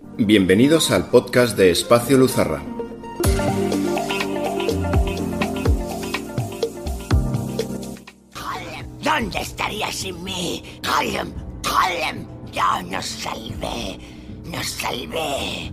[0.00, 2.62] Bienvenidos al podcast de Espacio Luzarra.
[9.02, 10.62] ¿Dónde estaría sin mí?
[10.82, 11.32] Gollum,
[11.62, 13.98] Gollum, yo nos salvé,
[14.46, 15.70] nos salvé.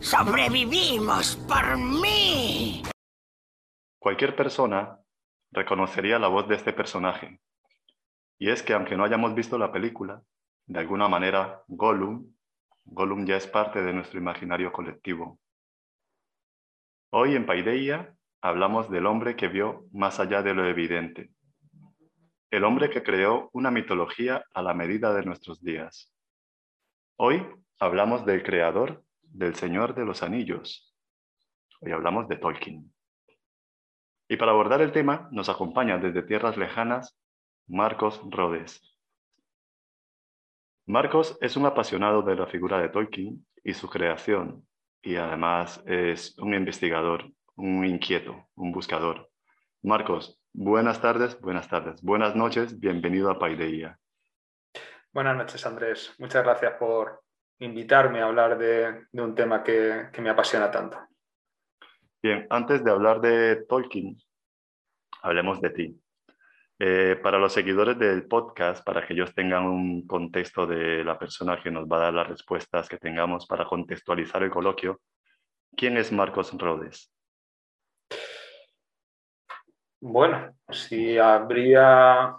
[0.00, 2.82] Sobrevivimos por mí.
[3.98, 5.00] Cualquier persona
[5.52, 7.40] reconocería la voz de este personaje.
[8.38, 10.22] Y es que aunque no hayamos visto la película,
[10.66, 12.35] de alguna manera Gollum,
[12.86, 15.38] Gollum ya es parte de nuestro imaginario colectivo.
[17.10, 21.30] Hoy en Paideia hablamos del hombre que vio más allá de lo evidente,
[22.50, 26.12] el hombre que creó una mitología a la medida de nuestros días.
[27.16, 27.44] Hoy
[27.80, 30.94] hablamos del creador del Señor de los Anillos.
[31.80, 32.92] Hoy hablamos de Tolkien.
[34.28, 37.18] Y para abordar el tema nos acompaña desde tierras lejanas
[37.66, 38.95] Marcos Rodes.
[40.88, 44.64] Marcos es un apasionado de la figura de Tolkien y su creación,
[45.02, 47.24] y además es un investigador,
[47.56, 49.28] un inquieto, un buscador.
[49.82, 53.98] Marcos, buenas tardes, buenas tardes, buenas noches, bienvenido a Paideia.
[55.10, 56.14] Buenas noches, Andrés.
[56.18, 57.24] Muchas gracias por
[57.58, 61.00] invitarme a hablar de, un tema que, que me apasiona tanto.
[62.22, 64.16] Bien, antes de hablar de Tolkien,
[65.20, 66.00] hablemos de ti.
[66.78, 71.58] Eh, para los seguidores del podcast, para que ellos tengan un contexto de la persona
[71.62, 75.00] que nos va a dar las respuestas que tengamos para contextualizar el coloquio,
[75.74, 77.10] ¿quién es Marcos Rodes?
[80.00, 82.36] Bueno, si habría,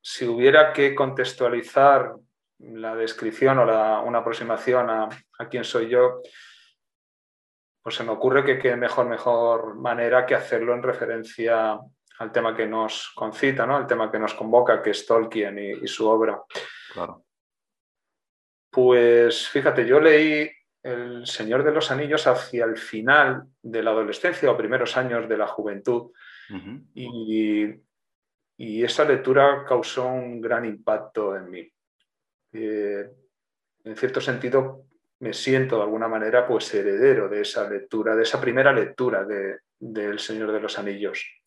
[0.00, 2.16] si hubiera que contextualizar
[2.58, 6.20] la descripción o una aproximación a, a quién soy yo,
[7.80, 11.78] pues se me ocurre que qué mejor, mejor manera que hacerlo en referencia
[12.22, 13.76] al tema que nos concita, ¿no?
[13.76, 16.40] al tema que nos convoca, que es Tolkien y, su obra.
[16.92, 17.24] Claro.
[18.70, 20.48] Pues fíjate, yo leí
[20.82, 25.36] El Señor de los Anillos hacia el final de la adolescencia o primeros años de
[25.36, 26.12] la juventud
[26.94, 27.66] y,
[28.56, 31.72] y, esa lectura causó un gran impacto en mí.
[32.52, 33.10] Eh,
[33.84, 34.84] en cierto sentido,
[35.20, 39.60] me siento de alguna manera pues heredero de esa lectura, de esa primera lectura de,
[39.78, 41.41] del Señor de los Anillos.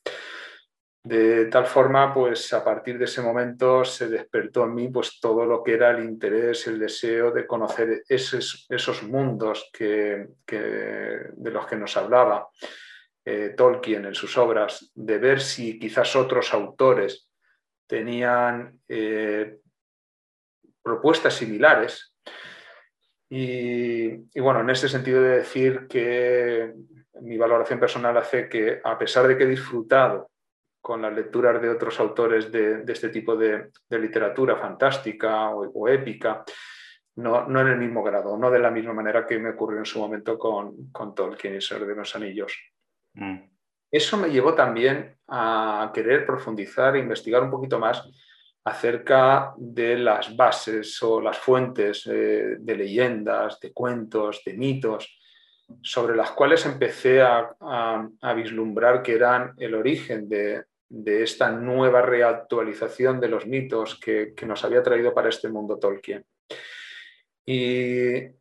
[1.06, 5.46] De tal forma, pues a partir de ese momento se despertó en mí pues todo
[5.46, 11.68] lo que era el interés, el deseo de conocer esos, esos mundos que, de los
[11.68, 12.48] que nos hablaba
[13.24, 17.30] eh, Tolkien en sus obras, de ver si quizás otros autores
[17.86, 19.60] tenían eh,
[20.82, 22.16] propuestas similares.
[23.30, 26.74] Y, bueno, en ese sentido de decir que
[27.22, 30.32] mi valoración personal hace que, a pesar de que he disfrutado
[30.86, 36.44] con las lecturas de otros autores de, este tipo de, literatura fantástica o, épica,
[37.16, 39.86] no, no, en el mismo grado, no de la misma manera que me ocurrió en
[39.86, 42.56] su momento con, con Tolkien y Ser de los Anillos.
[43.16, 43.38] Mm.
[43.90, 48.08] Eso me llevó también a querer profundizar e investigar un poquito más
[48.64, 55.20] acerca de las bases o las fuentes eh, de leyendas, de cuentos, de mitos,
[55.82, 60.64] sobre las cuales empecé a, vislumbrar que eran el origen de,
[61.06, 66.26] esta nueva reactualización de los mitos que, nos había traído para este mundo Tolkien.
[67.46, 68.34] Y,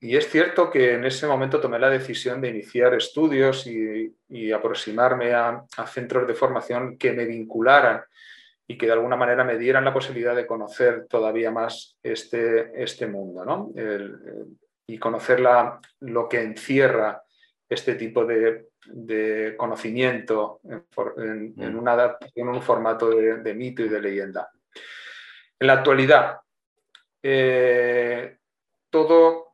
[0.00, 5.64] es cierto que en ese momento tomé la decisión de iniciar estudios y, aproximarme a,
[5.76, 8.02] a centros de formación que me vincularan
[8.66, 13.06] y que de alguna manera me dieran la posibilidad de conocer todavía más este, este
[13.06, 13.72] mundo ¿no?
[14.86, 15.42] y conocer
[16.00, 17.23] lo que encierra
[17.74, 18.68] este tipo de,
[19.56, 20.84] conocimiento en,
[21.16, 21.76] en, mm.
[22.34, 24.50] en, un formato de, mito y de leyenda.
[25.58, 26.38] En la actualidad,
[27.22, 28.38] eh,
[28.90, 29.44] todos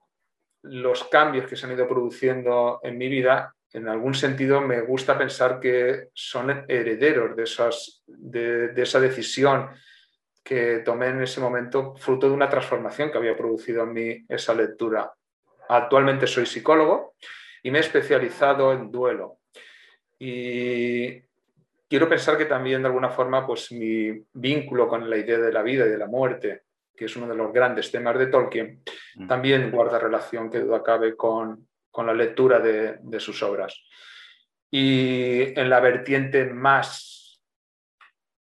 [0.62, 5.16] los cambios que se han ido produciendo en mi vida en algún sentido me gusta
[5.16, 9.70] pensar que son herederos de, esas, de, esa decisión
[10.42, 14.54] que tomé en ese momento, fruto de una transformación que había producido en mí esa
[14.54, 15.12] lectura.
[15.69, 17.14] Actualmente soy psicólogo
[17.62, 19.39] y me he especializado en duelo.
[20.19, 21.21] Y
[21.89, 25.62] quiero pensar que también de alguna forma pues mi vínculo con la idea de la
[25.62, 26.62] vida y de la muerte,
[26.97, 28.83] que es uno de los grandes temas de Tolkien,
[29.17, 29.27] mm.
[29.27, 33.83] también guarda relación, que duda cabe, con, con la lectura de, sus obras.
[34.71, 37.41] Y en la vertiente más,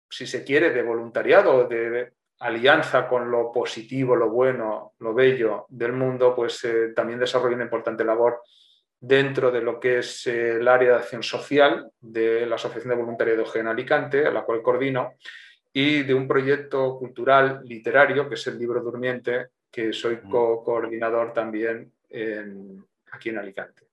[0.09, 5.93] si se quiere, de voluntariado, de alianza con lo positivo, lo bueno, lo bello del
[5.93, 8.41] mundo, pues eh, también desarrolla una importante labor
[8.99, 13.01] dentro de lo que es eh, el área de acción social de la Asociación de
[13.01, 15.13] Voluntariado en Alicante, a la cual coordino,
[15.73, 21.93] y de un proyecto cultural literario, que es el Libro Durmiente, que soy co-coordinador también
[23.11, 23.83] aquí en Alicante.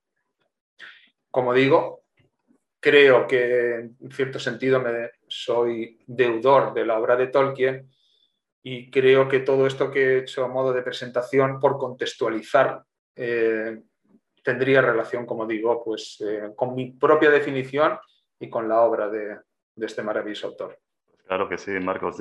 [1.31, 2.05] Como digo,
[2.81, 7.91] creo que en cierto sentido me, soy deudor de la obra de Tolkien
[8.63, 12.83] y creo que todo esto que he hecho a modo de presentación, por contextualizar,
[13.17, 13.79] eh,
[14.45, 17.99] tendría relación, como digo, pues, eh, con mi propia definición
[18.39, 19.39] y con la obra de,
[19.77, 20.79] este maravilloso autor.
[21.27, 22.19] Claro que sí, Marcos.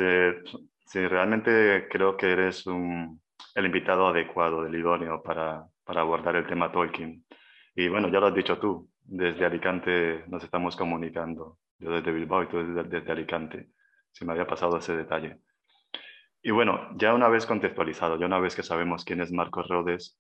[0.86, 6.72] sí, realmente creo que eres el invitado adecuado, el idóneo para, para abordar el tema
[6.72, 7.24] Tolkien.
[7.76, 11.58] Y bueno, ya lo has dicho tú, desde Alicante nos estamos comunicando.
[11.80, 13.70] Yo desde Bilbao y tú desde, Alicante.
[14.12, 15.40] Si me había pasado ese detalle.
[16.42, 20.20] Y bueno, ya una vez contextualizado, ya una vez que sabemos quién es Marcos Rhodes,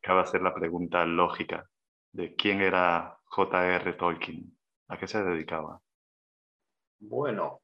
[0.00, 1.68] cabe hacer la pregunta lógica
[2.12, 3.92] de quién era J.R.
[3.94, 4.56] Tolkien,
[4.88, 5.80] a qué se dedicaba.
[6.98, 7.62] Bueno,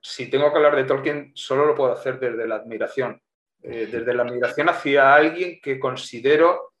[0.00, 3.22] si tengo que hablar de Tolkien, solo lo puedo hacer desde la admiración.
[3.62, 6.72] Eh, desde la admiración hacia alguien que considero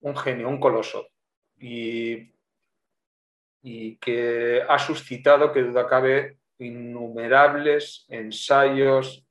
[0.00, 1.08] un genio, un coloso.
[1.58, 2.32] Y,
[3.62, 9.26] y que ha suscitado, que duda cabe, innumerables ensayos,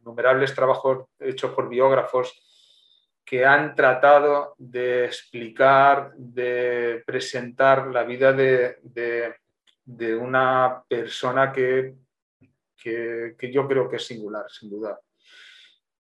[0.00, 2.34] innumerables trabajos hechos por biógrafos
[3.24, 8.78] que han tratado de explicar, de presentar la vida de,
[9.84, 11.94] de, una persona que,
[12.76, 14.98] que, yo creo que es singular, sin duda.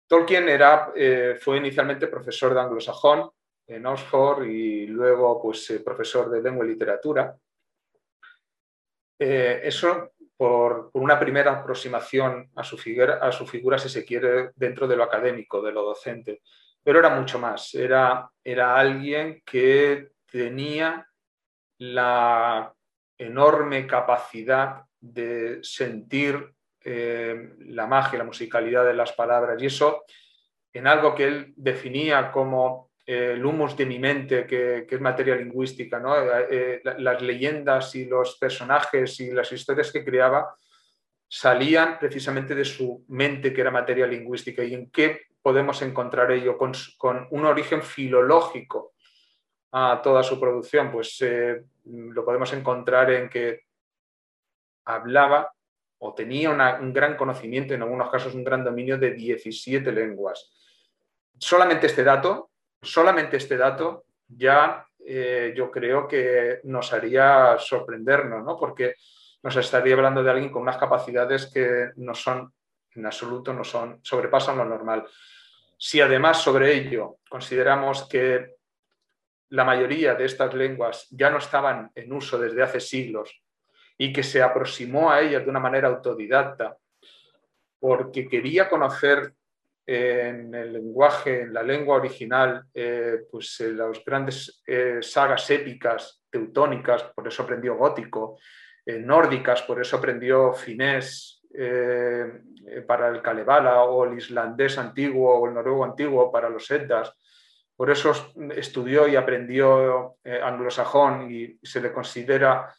[0.07, 3.31] Tolkien era, eh, fue inicialmente profesor de anglosajón
[3.67, 7.35] en Oxford y luego pues, eh, profesor de lengua y literatura.
[9.19, 14.51] Eh, eso por, una primera aproximación a su, figura, a su figura, si se quiere,
[14.55, 16.43] dentro de lo académico, de lo docente.
[16.83, 21.07] Pero era mucho más, era, era alguien que tenía
[21.79, 22.73] la
[23.19, 26.53] enorme capacidad de sentir
[26.85, 30.05] eh, la magia, la musicalidad de las palabras y eso
[30.73, 36.01] en algo que él definía como el humus de mi mente, que, es materia lingüística,
[36.01, 36.15] ¿no?
[36.51, 40.57] Eh, las leyendas y los personajes y las historias que creaba
[41.29, 44.65] salían precisamente de su mente, que era materia lingüística.
[44.65, 46.59] ¿Y en qué podemos encontrar ello?
[46.59, 46.75] Con,
[47.31, 48.95] un origen filológico
[49.71, 53.67] a toda su producción, pues eh, lo podemos encontrar en que
[54.85, 55.53] hablaba
[55.99, 60.53] o tenía un gran conocimiento, en algunos casos un gran dominio de 17 lenguas.
[61.39, 62.51] Solamente este dato
[62.87, 68.57] solamente este dato ya eh, yo creo que nos haría sorprendernos, ¿no?
[68.57, 68.95] porque
[69.43, 72.53] nos estaría hablando de alguien con unas capacidades que no son,
[72.95, 75.07] en absoluto, no son, sobrepasan lo normal.
[75.79, 78.57] Si además sobre ello consideramos que
[79.51, 83.43] la mayoría de estas lenguas ya no estaban en uso desde hace siglos
[83.99, 86.77] y que se aproximó a ellas de una manera autodidacta
[87.79, 89.35] porque quería conocer
[89.87, 96.25] en el lenguaje, en la lengua original, eh, pues eh, las grandes eh, sagas épicas
[96.29, 98.39] teutónicas, por eso aprendió gótico,
[98.87, 101.43] nórdicas, por eso aprendió finés
[102.87, 107.13] para el Kalevala, o el islandés antiguo o el noruego antiguo para los Eddas.
[107.75, 112.73] Por eso estudió y aprendió anglosajón y se le considera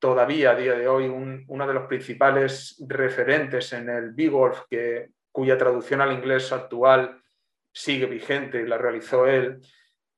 [0.00, 5.58] todavía a día de hoy uno de los principales referentes en el Beowulf que cuya
[5.58, 7.20] traducción al inglés actual
[7.72, 9.60] sigue vigente la realizó él.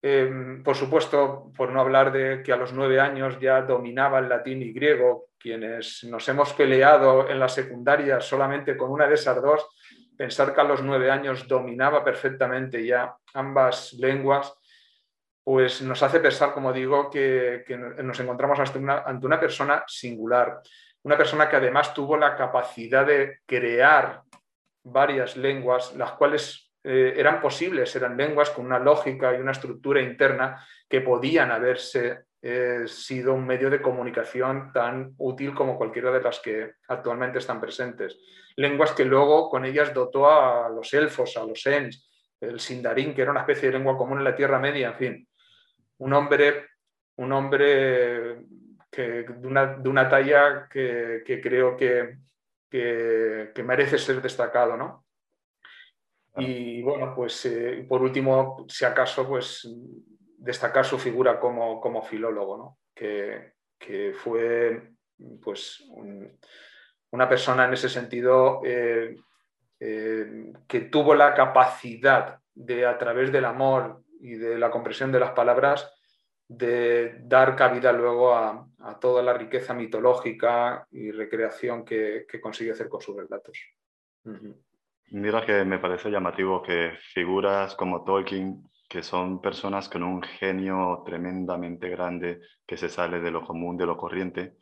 [0.03, 4.29] Em, por supuesto, por no hablar de que a los nueve años ya dominaba el
[4.29, 9.41] latín y griego, quienes nos hemos peleado en la secundaria solamente con una de esas
[9.41, 9.67] dos,
[10.19, 14.53] pensar que a los nueve años dominaba perfectamente ya ambas lenguas,
[15.43, 17.65] pues nos hace pensar, como digo, que,
[18.03, 20.61] nos encontramos ante una, ante una persona singular,
[21.05, 24.21] una persona que además tuvo la capacidad de crear
[24.87, 30.01] varias lenguas, las cuales eh, eran posibles, eran lenguas con una lógica y una estructura
[30.01, 36.23] interna que podían haberse eh, sido un medio de comunicación tan útil como cualquiera de
[36.23, 38.17] las que actualmente están presentes.
[38.55, 42.09] Lenguas que luego con ellas dotó a los elfos, a los ents,
[42.41, 45.29] el sindarín, que era una especie de lengua común en la Tierra Media, en fin.
[45.99, 46.67] Un hombre,
[47.17, 48.45] un hombre
[48.91, 52.19] que, de, una, talla que creo que,
[53.55, 55.05] que, merece ser destacado, ¿no?
[56.39, 59.67] Y bueno, pues eh, por último, si acaso, pues
[60.39, 62.79] destacar su figura como, como filólogo, ¿no?
[62.95, 63.53] que,
[64.15, 64.93] fue
[65.43, 65.85] pues
[67.11, 69.17] una persona en ese sentido eh,
[69.81, 75.21] eh, que tuvo la capacidad de, a través del amor y de la comprensión de
[75.21, 75.96] las palabras,
[76.49, 78.67] de dar cabida luego a,
[79.01, 83.59] toda la riqueza mitológica y recreación que, consigue hacer con sus relatos.
[85.09, 91.03] Mira que me parece llamativo que figuras como Tolkien, que son personas con un genio
[91.05, 94.55] tremendamente grande que se sale de lo común, de lo corriente,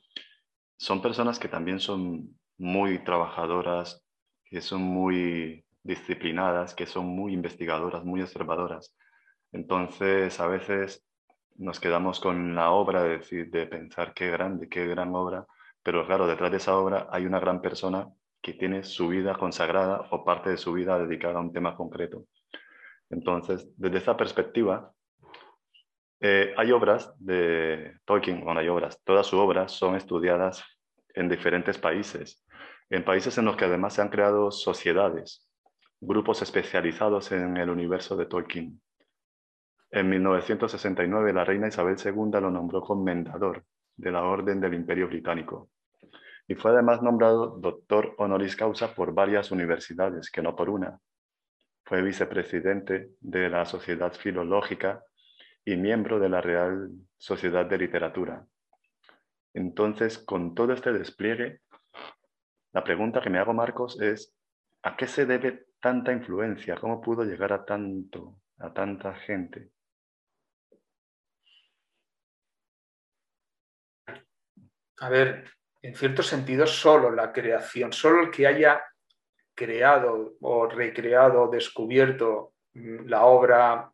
[0.76, 4.02] son personas que también son muy trabajadoras,
[4.44, 8.96] que son muy disciplinadas, que son muy investigadoras, muy observadoras.
[9.52, 11.04] Entonces, a veces
[11.56, 15.46] nos quedamos con la obra de, decir, de pensar qué grande, qué gran obra,
[15.82, 18.08] pero claro, detrás de esa obra hay una gran persona
[18.42, 22.24] que tiene su vida consagrada o parte de su vida dedicada a un tema concreto.
[23.10, 24.92] Entonces, desde esa perspectiva,
[26.20, 30.64] eh, hay obras de Tolkien, bueno, hay obras, todas sus obras son estudiadas
[31.14, 32.44] en diferentes países,
[32.90, 35.48] en países en los que además se han creado sociedades,
[36.00, 38.80] grupos especializados en el universo de Tolkien.
[39.94, 45.70] En 1969 la reina Isabel II lo nombró comendador de la Orden del Imperio Británico
[46.48, 50.98] y fue además nombrado doctor honoris causa por varias universidades, que no por una.
[51.84, 55.00] Fue vicepresidente de la Sociedad Filológica
[55.64, 58.44] y miembro de la Real Sociedad de Literatura.
[59.52, 61.60] Entonces, con todo este despliegue,
[62.72, 64.34] la pregunta que me hago, Marcos, es,
[64.82, 66.74] ¿a qué se debe tanta influencia?
[66.80, 69.70] ¿Cómo pudo llegar a tanto, a tanta gente?
[75.04, 75.44] A ver,
[75.82, 78.82] en cierto sentido, solo la creación, solo el que haya
[79.54, 83.92] creado o recreado, descubierto mm, la obra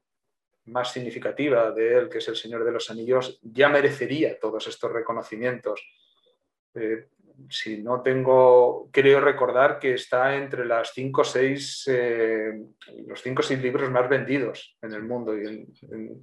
[0.66, 4.92] más significativa de él, que es El Señor de los Anillos, ya merecería todos estos
[4.92, 5.84] reconocimientos.
[6.76, 7.08] Eh,
[7.48, 12.52] si no tengo, creo recordar que está entre las cinco o seis, eh,
[13.08, 16.22] los cinco o seis libros más vendidos en el mundo y en,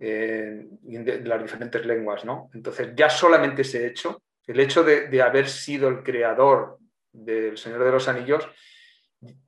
[0.00, 2.24] las diferentes lenguas.
[2.24, 2.50] ¿no?
[2.54, 6.78] Entonces, ya solamente ese hecho el hecho de, haber sido el creador
[7.12, 8.48] del Señor de los Anillos,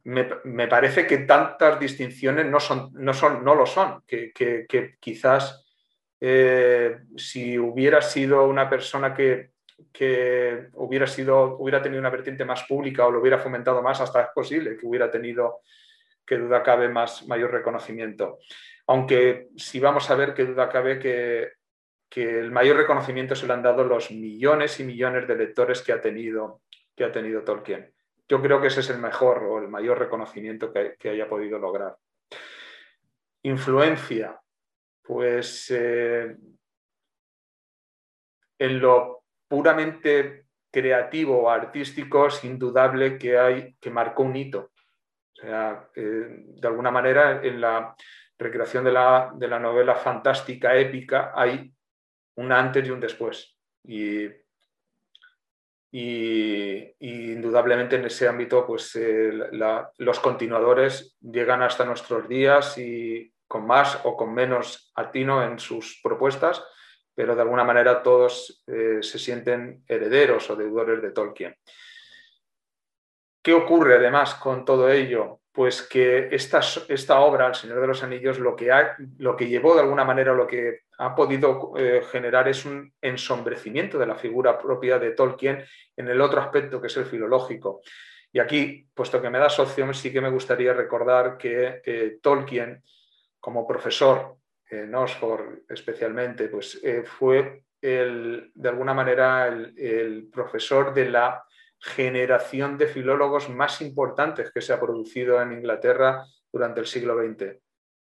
[0.04, 4.32] me, parece que tantas distinciones no, son, no, son, no lo son, que,
[5.00, 5.66] quizás
[6.21, 9.50] eh, si hubiera sido una persona que,
[10.75, 14.28] hubiera, sido, hubiera tenido una vertiente más pública o lo hubiera fomentado más, hasta es
[14.32, 15.62] posible que hubiera tenido,
[16.25, 18.38] que duda cabe, más, mayor reconocimiento.
[18.92, 21.52] Aunque si vamos a ver que duda cabe que
[22.12, 25.92] que el mayor reconocimiento se le han dado los millones y millones de lectores que
[25.92, 26.61] ha tenido,
[26.94, 27.90] que ha tenido Tolkien.
[28.28, 31.96] Yo creo que ese es el mejor o el mayor reconocimiento que, haya podido lograr.
[33.44, 34.38] Influencia,
[35.00, 36.37] pues eh,
[38.58, 44.72] en lo puramente creativo o artístico es indudable que hay que marcó un hito.
[45.32, 47.96] O sea, eh, de alguna manera en la
[48.42, 51.72] recreación de la, de la novela fantástica épica hay
[52.37, 53.56] un antes y un después.
[53.84, 54.28] Y,
[57.00, 59.30] indudablemente en ese ámbito, pues eh,
[59.99, 66.00] los continuadores llegan hasta nuestros días y con más o con menos atino en sus
[66.02, 66.64] propuestas,
[67.14, 71.54] pero de alguna manera todos eh, se sienten herederos o deudores de Tolkien.
[73.42, 75.41] ¿Qué ocurre además con todo ello?
[75.52, 78.71] Pues que esta, esta obra, El Señor de los Anillos, lo que,
[79.18, 83.99] lo que llevó de alguna manera, lo que ha podido eh, generar es un ensombrecimiento
[83.99, 85.62] de la figura propia de Tolkien
[85.97, 87.82] en el otro aspecto que es el filológico.
[88.32, 92.82] Y aquí, puesto que me da socio, sí que me gustaría recordar que eh, Tolkien,
[93.38, 94.37] como profesor
[94.71, 101.44] en Oxford especialmente, pues eh, fue el, de alguna manera el, profesor de la
[101.83, 107.59] generación de filólogos más importantes que se ha producido en Inglaterra durante el siglo XX,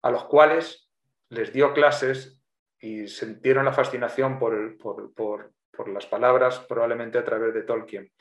[0.03, 0.91] a los cuales
[1.29, 2.41] les dio clases
[2.81, 5.53] y sintieron la fascinación por, por,
[5.87, 8.13] las palabras probablemente a través de Tolkien.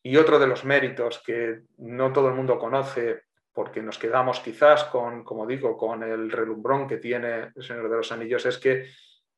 [0.00, 3.22] Y otro de los méritos que no todo el mundo conoce,
[3.52, 7.96] porque nos quedamos quizás con, como digo, con el relumbrón que tiene el Señor de
[7.96, 8.90] los Anillos, es que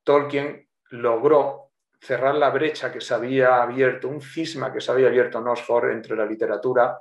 [0.05, 1.66] Tolkien logró
[2.07, 5.91] cerrar la brecha que se había abierto, un cisma que se había abierto en Oxford
[5.91, 7.01] entre la literatura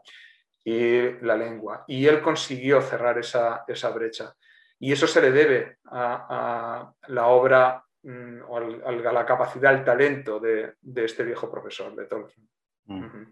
[0.64, 1.84] y la lengua.
[1.88, 4.34] Y él consiguió cerrar esa, esa brecha.
[4.80, 10.40] Y eso se le debe a, la obra mm, o a la capacidad, al talento
[10.40, 12.50] de, este viejo profesor de Tolkien.
[12.86, 13.26] Mm.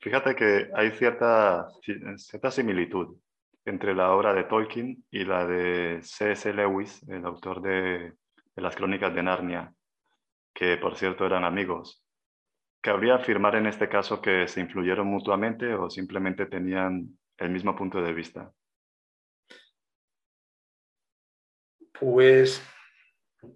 [0.00, 1.68] Fíjate que hay cierta,
[2.16, 3.16] cierta similitud
[3.64, 6.52] entre la obra de Tolkien y la de C.S.
[6.52, 8.12] Lewis, el autor de,
[8.56, 9.72] las crónicas de Narnia,
[10.54, 12.04] que por cierto eran amigos.
[12.80, 18.02] ¿Cabría afirmar en este caso que se influyeron mutuamente o simplemente tenían el mismo punto
[18.02, 18.52] de vista?
[21.92, 22.62] Pues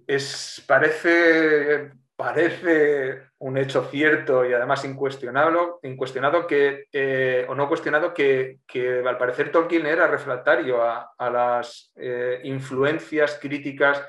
[0.06, 8.58] es, parece parece un hecho cierto y además incuestionado, incuestionado que, o no cuestionado que,
[9.06, 14.02] al parecer Tolkien era refractario a, las eh, influencias críticas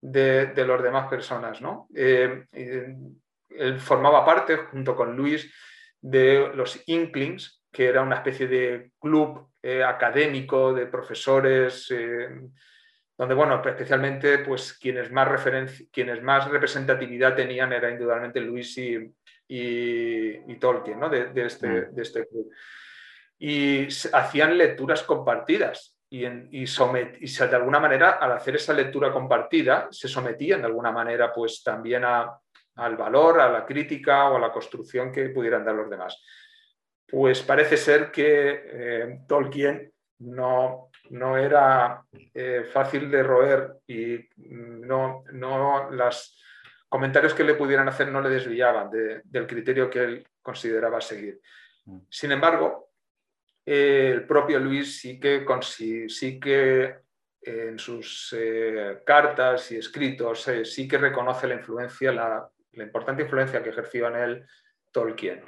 [0.00, 1.60] de, las demás personas.
[1.60, 1.88] ¿no?
[1.94, 5.52] Eh, él formaba parte, junto con Luis,
[6.00, 9.48] de los Inklings, que era una especie de club
[9.84, 11.92] académico de profesores
[13.18, 15.28] donde, bueno, especialmente, pues quienes más,
[15.90, 19.12] quienes más representatividad tenían era indudablemente Luis y,
[19.48, 21.10] y, Tolkien, ¿no?
[21.10, 21.94] De, este, mm.
[21.96, 22.48] de, este, club.
[23.40, 30.08] Y hacían lecturas compartidas y, y, de alguna manera, al hacer esa lectura compartida, se
[30.08, 32.38] sometían de alguna manera, pues también a,
[32.76, 36.22] al valor, a la crítica o a la construcción que pudieran dar los demás.
[37.06, 42.02] Pues parece ser que eh, Tolkien no, no era
[42.34, 46.42] eh, fácil de roer y no, no los
[46.88, 51.40] comentarios que le pudieran hacer no le desviaban del criterio que él consideraba seguir.
[51.84, 51.98] Mm.
[52.08, 52.87] Sin embargo,
[53.70, 55.44] el propio Luis sí que,
[56.08, 56.96] sí que
[57.42, 63.24] en sus eh, cartas y escritos eh, sí que reconoce la influencia, la, la importante
[63.24, 64.46] influencia que ejerció en él
[64.90, 65.44] Tolkien.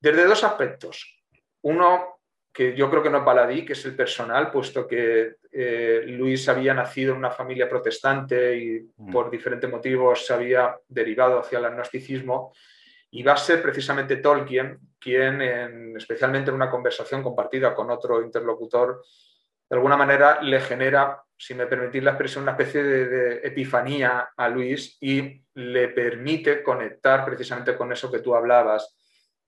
[0.00, 1.22] Desde dos aspectos.
[1.62, 2.20] Uno,
[2.52, 6.48] que yo creo que no es baladí, que es el personal, puesto que eh, Luis
[6.48, 9.12] había nacido en una familia protestante y mm.
[9.12, 12.52] por diferentes motivos se había derivado hacia el agnosticismo.
[13.12, 19.02] Y va a ser precisamente Tolkien quien, especialmente en una conversación compartida con otro interlocutor,
[19.68, 24.48] de alguna manera le genera, si me permitís la expresión, una especie de epifanía a
[24.48, 28.96] Luis y le permite conectar precisamente con eso que tú hablabas,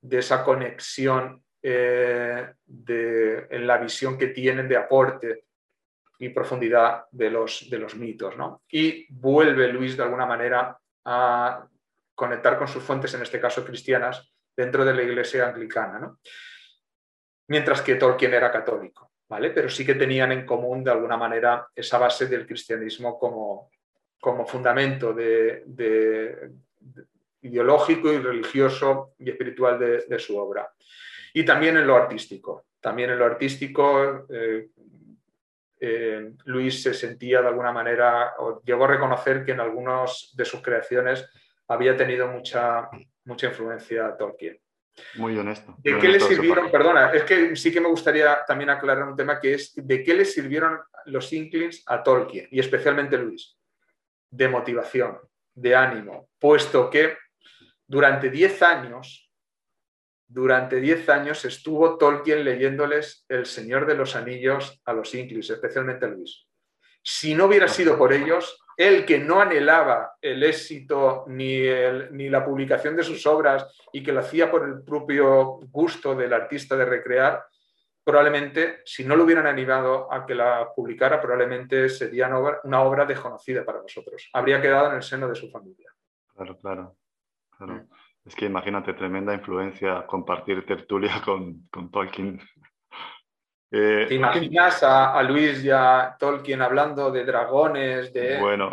[0.00, 5.44] de esa conexión eh, de, en la visión que tienen de aporte
[6.18, 8.34] y profundidad de los, de los mitos.
[8.70, 11.66] Y vuelve Luis de alguna manera a
[12.14, 16.14] conectar con sus fuentes, en este caso cristianas, dentro de la iglesia anglicana.
[17.49, 19.50] Mientras que Tolkien era católico, ¿vale?
[19.50, 23.70] pero sí que tenían en común de alguna manera esa base del cristianismo como,
[24.20, 26.50] como fundamento de,
[27.42, 29.78] ideológico y religioso y espiritual
[30.09, 30.70] de su obra.
[31.35, 32.64] Y también en lo artístico.
[32.81, 34.68] También en lo artístico, eh,
[35.81, 40.44] eh, Luis se sentía de alguna manera, o llegó a reconocer que en algunas de
[40.44, 41.28] sus creaciones
[41.66, 42.88] había tenido mucha,
[43.24, 44.60] mucha influencia Tolkien.
[45.16, 45.74] Muy honesto.
[45.78, 46.70] ¿De qué le sirvieron?
[46.70, 50.14] Perdona, es que sí que me gustaría también aclarar un tema que es de qué
[50.14, 53.58] le sirvieron los Inklings a Tolkien y especialmente Luis.
[54.30, 55.18] De motivación,
[55.54, 57.16] de ánimo, puesto que
[57.87, 59.24] durante 10 años
[60.26, 66.06] durante 10 años estuvo Tolkien leyéndoles El Señor de los Anillos a los Inklings, especialmente
[66.06, 66.48] a Luis.
[67.06, 71.60] Si no hubiera sido por ellos, él que no anhelaba el éxito ni,
[72.12, 76.32] ni la publicación de sus obras y que lo hacía por el propio gusto del
[76.32, 77.44] artista de recrear,
[78.02, 82.82] probablemente, si no lo hubieran animado a que la publicara, probablemente sería una obra, una
[82.82, 84.30] obra desconocida para nosotros.
[84.32, 85.90] Habría quedado en el seno de su familia.
[86.34, 86.96] Claro, claro.
[87.56, 87.74] claro.
[87.74, 87.88] Mm.
[88.24, 92.40] Es que imagínate, tremenda influencia compartir tertulia con, con Tolkien.
[93.76, 98.70] Eh, ¿Te imaginas a, Luis y a Tolkien hablando de dragones, de, bueno.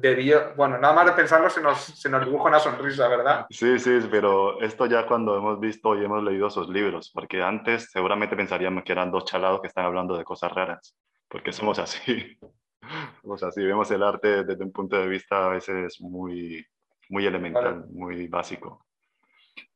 [0.00, 3.46] De, bueno, nada más de pensarlo se nos, se nos dibuja una sonrisa, ¿verdad?
[3.50, 7.90] Sí, sí, pero esto ya cuando hemos visto y hemos leído sus libros, porque antes
[7.90, 12.38] seguramente pensaríamos que eran dos chalados que están hablando de cosas raras, porque somos así.
[13.22, 16.64] somos así, vemos el arte desde un punto de vista a veces muy,
[17.08, 18.86] muy elemental, muy básico.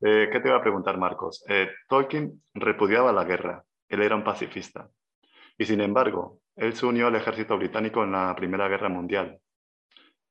[0.01, 1.45] Eh, ¿Qué te iba a preguntar, Marcos?
[1.49, 4.89] Eh, Tolkien repudiaba la guerra, él era un pacifista.
[5.59, 9.39] Y sin embargo, él se unió al ejército británico en la Primera Guerra Mundial.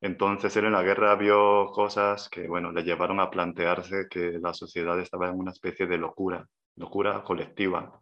[0.01, 4.53] Entonces él en la guerra vio cosas que, bueno, le llevaron a plantearse que la
[4.53, 8.01] sociedad estaba en una especie de locura, locura colectiva.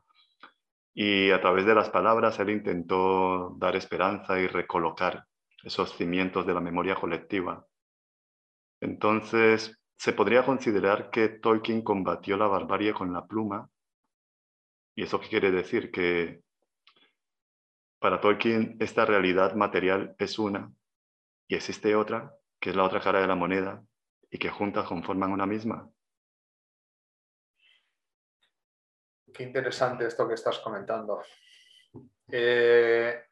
[0.93, 5.25] Y a través de las palabras él intentó dar esperanza y recolocar
[5.63, 7.65] esos cimientos de la memoria colectiva.
[8.79, 13.69] Entonces, se podría considerar que Tolkien combatió la barbarie con la pluma.
[14.97, 15.91] ¿Y eso qué quiere decir?
[15.91, 16.41] Que
[17.99, 20.73] para Tolkien esta realidad material es una
[21.47, 23.85] y existe otra, que es la otra cara de la moneda,
[24.31, 25.87] y que juntas conforman una misma.
[29.31, 31.21] Qué interesante esto que estás comentando.
[32.31, 33.23] Eh,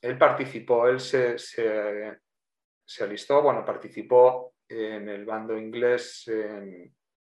[0.00, 6.28] él participó, él se, se alistó, bueno, participó en el bando inglés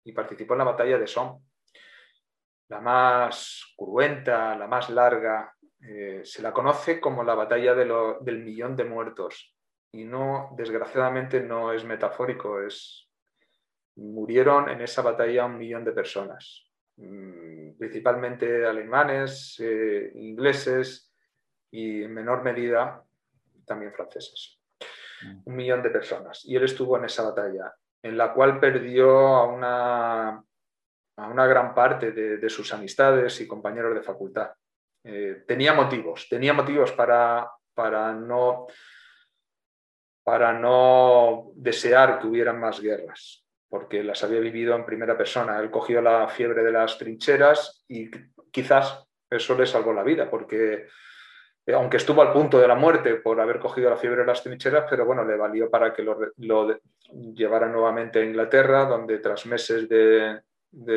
[0.05, 1.40] y participó en la batalla de Somme,
[2.73, 5.55] la más cruenta, la más larga.
[5.79, 9.55] Eh, se la conoce como la batalla del millón de muertos.
[9.95, 13.11] y no, desgraciadamente no es metafórico, es
[13.97, 16.65] murieron en esa batalla un millón de personas,
[16.97, 21.13] mm, principalmente alemanes, eh, ingleses
[21.71, 23.05] y en menor medida
[23.67, 24.59] también franceses.
[25.27, 25.43] Mm.
[25.45, 26.43] Un millón de personas.
[26.47, 30.43] Y él estuvo en esa batalla, en la cual perdió a una,
[31.23, 34.51] a una gran parte de, sus amistades y compañeros de facultad.
[35.05, 38.67] Eh, tenía motivos, tenía motivos para, para, no,
[40.25, 45.59] para no desear que hubieran más guerras, porque las había vivido en primera persona.
[45.61, 48.11] Él cogió la fiebre de las trincheras y
[48.51, 50.89] quizás eso le salvó la vida, porque
[51.65, 54.43] eh, aunque estuvo al punto de la muerte por haber cogido la fiebre de las
[54.43, 56.19] trincheras, pero bueno, le valió para que lo,
[57.35, 60.41] llevara nuevamente a Inglaterra, donde tras meses de,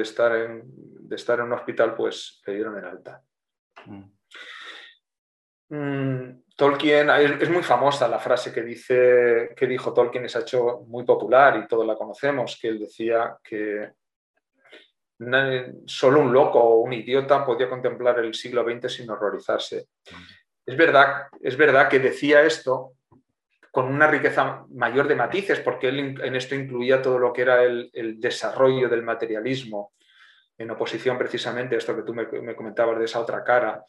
[0.02, 3.22] estar, en, de estar en un hospital, pues le dieron el alta.
[3.86, 4.04] Mm.
[5.70, 10.86] Mm, Tolkien, es, muy famosa la frase que, dice, que dijo Tolkien, se ha hecho
[10.88, 13.92] muy popular y todos la conocemos, que él decía que
[15.86, 19.88] solo un loco o un idiota podía contemplar el siglo XX sin horrorizarse.
[20.66, 22.95] Es verdad, es verdad que decía esto
[23.76, 27.62] con una riqueza mayor de matices, porque él en esto incluía todo lo que era
[27.62, 29.92] el, desarrollo del materialismo,
[30.58, 33.84] en oposición precisamente a esto que tú me, comentabas de esa otra cara,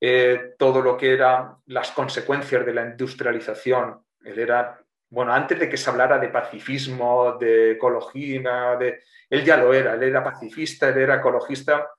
[0.00, 4.00] eh, todo lo que eran las consecuencias de la industrialización.
[4.24, 9.58] Él era, bueno, antes de que se hablara de pacifismo, de ecología, de, él ya
[9.58, 11.90] lo era, él era pacifista, él era ecologista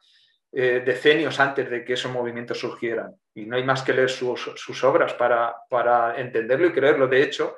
[0.59, 3.13] eh, decenios antes de que esos movimientos surgieran.
[3.35, 7.07] Y no hay más que leer sus, obras para, entenderlo y creerlo.
[7.07, 7.57] De hecho,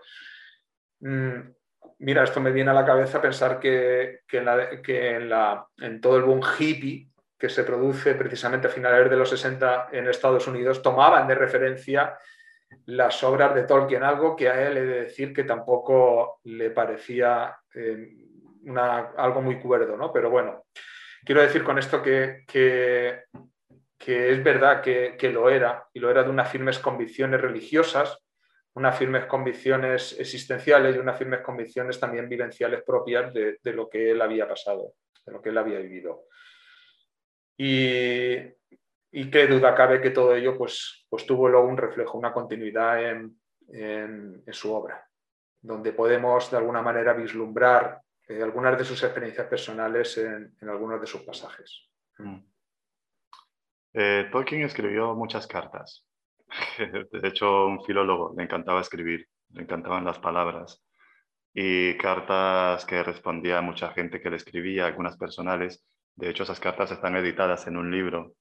[0.99, 1.39] mm,
[1.99, 5.31] mira, esto me viene a la cabeza pensar que, en,
[5.77, 7.07] en, todo el boom hippie
[7.37, 12.17] que se produce precisamente a finales de los 60 en Estados Unidos, tomaban de referencia
[12.87, 17.55] las obras de Tolkien, algo que a él he de decir que tampoco le parecía
[17.73, 18.09] eh,
[19.15, 20.11] algo muy cuerdo, ¿no?
[20.11, 20.65] Pero bueno,
[21.25, 22.43] quiero decir con esto que,
[24.05, 28.17] es verdad que, lo era, y lo era de unas firmes convicciones religiosas,
[28.73, 34.11] unas firmes convicciones existenciales y unas firmes convicciones también vivenciales propias de, de lo que
[34.11, 34.93] él había pasado,
[35.25, 36.25] de lo que él había vivido.
[37.61, 43.03] Y, qué duda cabe que todo ello pues, pues tuvo luego un reflejo, una continuidad
[43.05, 43.35] en,
[44.51, 45.05] su obra,
[45.61, 51.07] donde podemos de alguna manera vislumbrar eh, algunas de sus experiencias personales en, algunos de
[51.07, 51.89] sus pasajes.
[52.19, 52.37] Mm.
[53.93, 56.05] Eh, Tolkien escribió muchas cartas.
[56.77, 60.85] De hecho, un filólogo le encantaba escribir, le encantaban las palabras.
[61.53, 65.83] Y cartas que respondía a mucha gente que le escribía, algunas personales,
[66.15, 68.35] de hecho, esas cartas están editadas en un libro.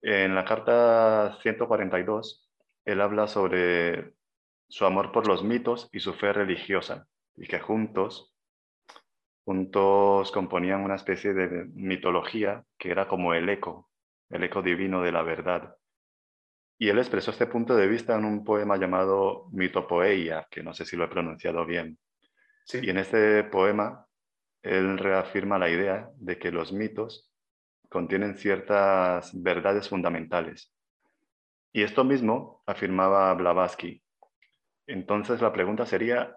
[0.00, 2.50] En la carta 142,
[2.84, 4.14] él habla sobre
[4.68, 7.06] su amor por los mitos y su fe religiosa,
[7.36, 8.31] y que juntos,
[9.44, 13.90] juntos componían una especie de mitología que era como el eco,
[14.30, 15.76] el eco divino de la verdad.
[16.78, 20.84] Y él expresó este punto de vista en un poema llamado Mitopoeia, que no sé
[20.84, 21.98] si lo he pronunciado bien.
[22.72, 24.06] Y en este poema
[24.62, 27.30] él reafirma la idea de que los mitos
[27.88, 30.72] contienen ciertas verdades fundamentales.
[31.72, 34.02] Y esto mismo afirmaba Blavatsky.
[34.86, 36.36] Entonces la pregunta sería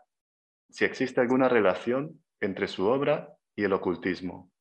[0.70, 4.52] si existe alguna relación entre su obra y el ocultismo.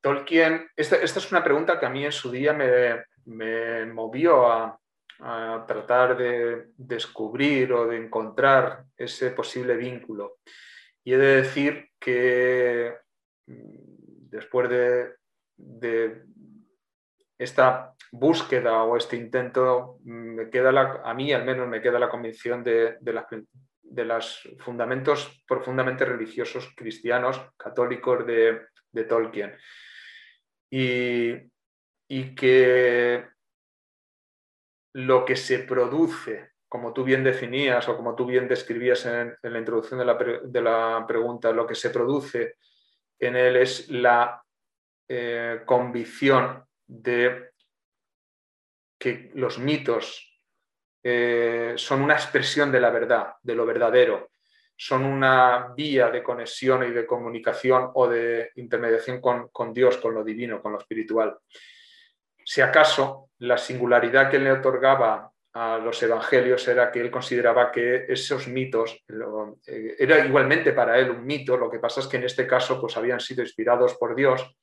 [0.00, 4.80] Tolkien, esta, es una pregunta que a mí en su día me, me movió a,
[5.20, 10.38] a tratar de descubrir o de encontrar ese posible vínculo.
[11.02, 12.94] Y he de decir que
[13.46, 16.22] mm, después de,
[17.38, 22.08] esta búsqueda o este intento, mm, me queda a mí al menos me queda la
[22.08, 28.66] convicción de, de los fundamentos profundamente religiosos cristianos, católicos de,
[29.08, 29.56] Tolkien.
[30.70, 31.32] Y,
[32.08, 33.28] y que
[34.94, 39.58] lo que se produce, como tú bien definías o como tú bien describías en, la
[39.58, 42.56] introducción de la, pregunta, lo que se produce
[43.20, 44.42] en él es la
[45.08, 47.50] eh, convicción de
[48.98, 50.40] que los mitos
[51.04, 54.30] eh, son una expresión de la verdad, de lo verdadero,
[54.76, 60.24] son una vía de conexión y de comunicación o de intermediación con Dios, con lo
[60.24, 61.36] divino, con lo espiritual.
[62.44, 68.06] Si acaso la singularidad que le otorgaba a los evangelios era que él consideraba que
[68.08, 69.04] esos mitos,
[69.66, 72.80] eh, era igualmente para él un mito, lo que pasa es que en este caso
[72.80, 74.56] pues habían sido inspirados por Dios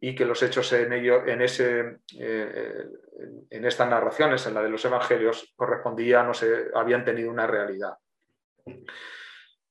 [0.00, 2.84] y que los hechos en, ello, en, ese, eh,
[3.50, 7.98] en estas narraciones, en la de los evangelios, correspondían, no sé, habían tenido una realidad.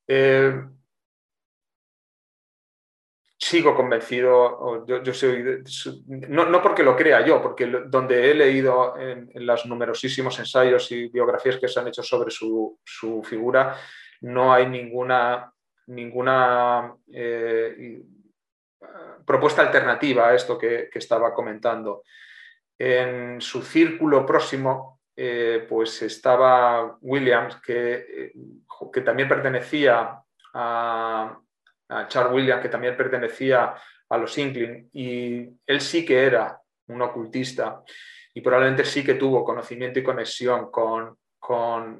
[0.07, 0.61] Eh,
[3.39, 5.63] sigo convencido, yo, soy,
[6.07, 11.57] no, porque lo crea yo, porque donde he leído en, los numerosísimos ensayos y biografías
[11.57, 12.77] que se han hecho sobre su,
[13.23, 13.75] figura,
[14.21, 15.51] no hay ninguna,
[15.87, 18.03] ninguna eh,
[19.25, 22.03] propuesta alternativa a esto que, estaba comentando.
[22.77, 30.19] En su círculo próximo, eh, pues estaba Williams, que, eh, también pertenecía
[30.53, 31.39] a,
[32.07, 33.75] Charles Williams, que también pertenecía
[34.09, 37.83] a los Inkling, y él sí que era un ocultista
[38.33, 41.17] y probablemente sí que tuvo conocimiento y conexión con,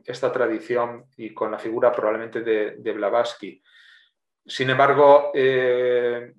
[0.06, 3.62] esta tradición y con la figura probablemente de, Blavatsky.
[4.45, 6.34] Sin embargo, eh,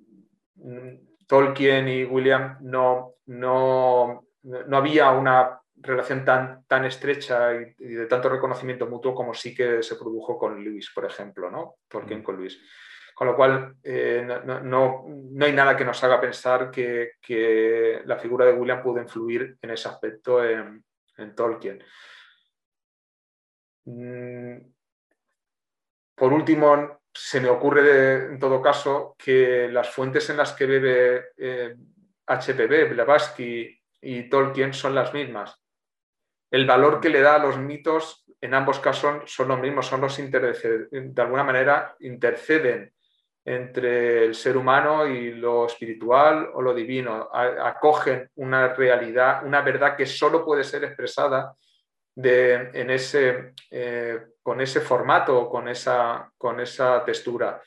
[1.27, 8.29] Tolkien y William no, no, no, había una relación tan, tan estrecha y, de tanto
[8.29, 11.77] reconocimiento mutuo como sí que se produjo con Lewis, por ejemplo, ¿no?
[11.89, 12.23] Tolkien mm.
[12.23, 12.61] con Lewis.
[13.15, 14.27] Con lo cual, eh,
[14.65, 15.05] no,
[15.41, 19.89] hay nada que nos haga pensar que, la figura de William pudo influir en ese
[19.89, 20.83] aspecto en,
[21.37, 21.85] Tolkien.
[23.85, 24.57] Mm,
[26.15, 31.25] por último, se me ocurre en todo caso que las fuentes en las que bebe
[31.37, 31.75] eh,
[32.27, 35.61] HPB, Blavatsky y Tolkien son las mismas.
[36.51, 40.01] El valor que le da a los mitos en ambos casos son los mismos, son
[40.01, 42.93] los de alguna manera interceden
[43.45, 47.29] entre el ser humano y lo espiritual o lo divino.
[47.33, 51.55] Acogen una realidad, una verdad que solo puede ser expresada
[52.23, 57.63] en ese, eh, con ese formato, con esa, con esa textura.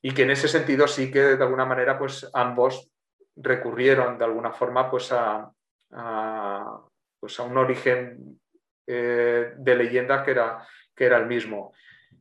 [0.00, 2.90] Y que en ese sentido sí que de alguna manera pues ambos
[3.36, 5.50] recurrieron de alguna forma pues a,
[7.20, 8.40] pues a un origen
[8.86, 11.72] eh, de leyenda que era, que era el mismo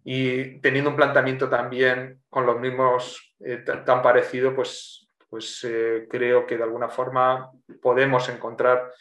[0.03, 5.67] y teniendo un planteamiento también con los mismos eh, tan parecido, pues, pues
[6.09, 8.91] creo que de alguna forma podemos encontrar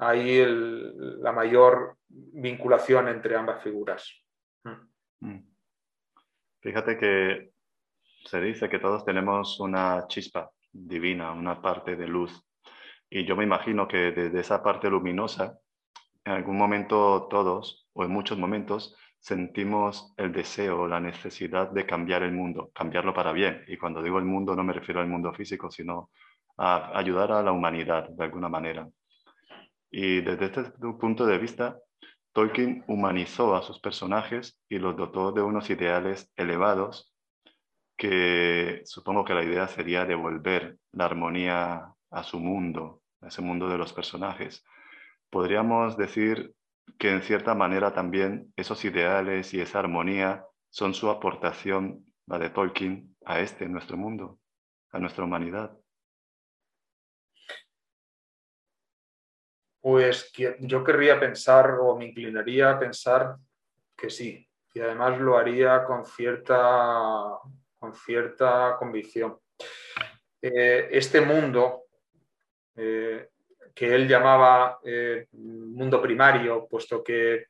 [0.00, 4.10] ahí la mayor vinculación entre ambas figuras.
[5.20, 5.38] Mm.
[6.60, 7.50] Fíjate que
[8.24, 12.46] se dice que todos tenemos una chispa divina, una parte de luz.
[13.10, 15.58] Y yo me imagino que desde esa parte luminosa,
[16.24, 22.22] en algún momento todos, o en muchos momentos, sentimos el deseo, la necesidad de cambiar
[22.22, 23.64] el mundo, cambiarlo para bien.
[23.68, 26.10] Y cuando digo el mundo no me refiero al mundo físico, sino
[26.56, 28.88] a ayudar a la humanidad de alguna manera.
[29.90, 30.62] Y desde este
[30.98, 31.78] punto de vista,
[32.32, 37.12] Tolkien humanizó a sus personajes y los dotó de unos ideales elevados
[37.96, 43.68] que supongo que la idea sería devolver la armonía a su mundo, a ese mundo
[43.68, 44.64] de los personajes.
[45.28, 46.54] Podríamos decir
[46.98, 52.50] que en cierta manera también esos ideales y esa armonía son su aportación, la de
[52.50, 54.38] Tolkien, a este, nuestro mundo,
[54.92, 55.76] a nuestra humanidad.
[59.80, 63.36] Pues yo querría pensar o me inclinaría a pensar
[63.96, 67.38] que sí, y además lo haría con cierta,
[67.78, 69.38] con cierta convicción.
[70.42, 71.84] Eh, este mundo
[72.76, 73.28] eh,
[73.74, 77.46] que él llamaba eh, mundo primario, puesto que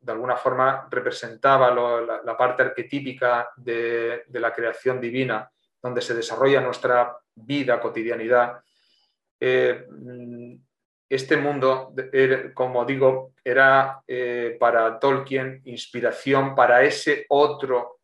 [0.00, 5.48] de alguna forma representaba la, parte arquetípica de, la creación divina,
[5.80, 8.60] donde se desarrolla nuestra vida, cotidianidad.
[11.12, 11.94] Este mundo,
[12.54, 17.98] como digo, era eh, para Tolkien inspiración para ese otro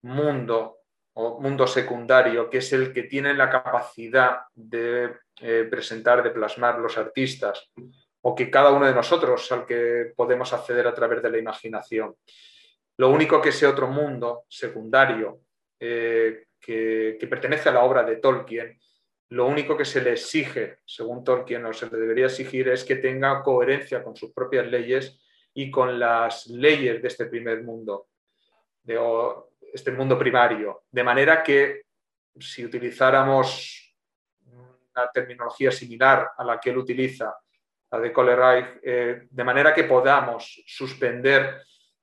[0.00, 0.78] mundo
[1.12, 6.78] o mundo secundario, que es el que tiene la capacidad de eh, presentar, de plasmar
[6.78, 7.70] los artistas,
[8.22, 12.14] o que cada uno de nosotros al que podemos acceder a través de la imaginación.
[12.96, 15.40] Lo único que ese otro mundo secundario
[15.78, 18.80] eh, que, pertenece a la obra de Tolkien,
[19.30, 22.96] lo único que se le exige, según Tolkien, o se le debería exigir, es que
[22.96, 25.20] tenga coherencia con sus propias leyes
[25.52, 28.08] y con las leyes de este primer mundo.
[28.82, 28.98] De,
[29.72, 30.84] este mundo primario.
[30.90, 31.82] De manera que
[32.38, 33.94] si utilizáramos
[34.46, 37.36] una terminología similar a la que él utiliza,
[37.90, 41.62] la de Kohlereich, eh, de manera que podamos suspender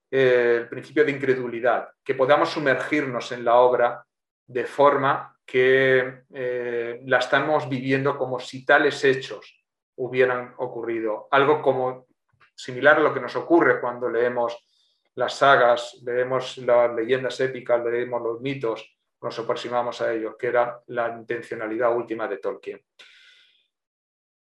[0.10, 4.06] eh, el principio de incredulidad, que podamos sumergirnos en la obra
[4.46, 9.64] de forma que eh, la estamos viviendo como si tales hechos
[9.96, 11.28] hubieran ocurrido.
[11.32, 12.08] Algo como
[12.56, 14.58] similar a lo que nos ocurre cuando leemos
[15.16, 20.82] las sagas, leemos las leyendas épicas, leemos los mitos nos aproximamos a ello, que era
[20.88, 22.84] la intencionalidad última de Tolkien.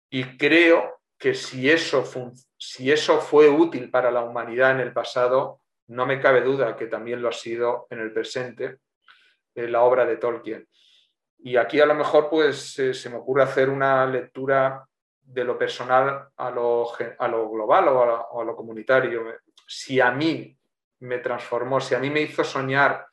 [0.09, 2.05] Y creo que si eso,
[2.57, 6.87] si eso fue útil para la humanidad en el pasado, no me cabe duda que
[6.87, 8.79] también lo ha sido en el presente
[9.55, 10.69] la obra de Tolkien.
[11.39, 14.89] Y aquí a lo mejor pues se me ocurre hacer una lectura
[15.29, 19.25] de lo personal a lo, a lo global o a, lo comunitario.
[19.67, 20.57] Si a mí
[21.01, 23.07] me transformó, si a mí me hizo soñar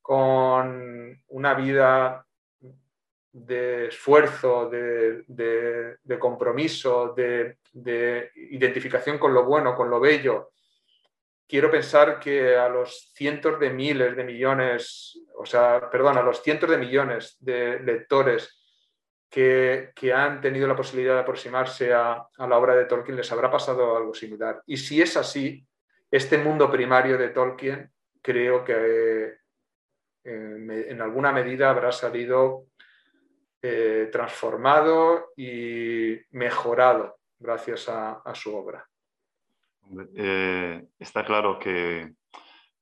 [0.00, 2.24] con una vida
[3.32, 7.58] de esfuerzo, de, compromiso, de,
[8.34, 10.52] identificación con lo bueno, con lo bello.
[11.52, 16.42] Quiero pensar que a los cientos de miles de millones, o sea, perdón, a los
[16.42, 18.58] cientos de millones de lectores
[19.28, 23.94] que, han tenido la posibilidad de aproximarse a, la obra de Tolkien les habrá pasado
[23.94, 24.62] algo similar.
[24.64, 25.62] Y si es así,
[26.10, 29.34] este mundo primario de Tolkien creo que
[30.24, 32.68] eh, en alguna medida habrá salido
[33.60, 38.88] eh, transformado y mejorado gracias a, su obra.
[40.16, 42.12] Eh, está claro que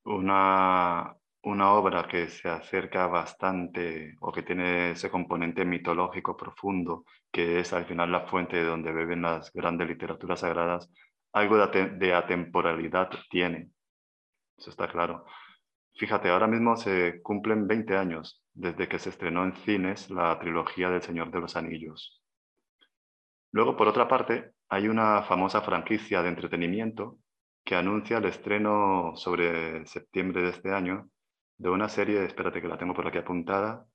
[0.05, 7.61] una, una obra que se acerca bastante o que tiene ese componente mitológico profundo, que
[7.61, 10.91] es al final la fuente de donde beben las grandes literaturas sagradas,
[11.33, 13.71] algo de, atemporalidad tiene.
[14.57, 15.25] Eso está claro.
[15.95, 20.91] Fíjate, ahora mismo se cumplen 20 años desde que se estrenó en cines la trilogía
[20.91, 22.23] del Señor de los Anillos.
[23.53, 27.19] Luego, por otra parte, hay una famosa franquicia de entretenimiento
[27.65, 31.11] que anuncia el estreno sobre septiembre de este año
[31.59, 33.87] de una serie, espérate que la tengo por aquí apuntada,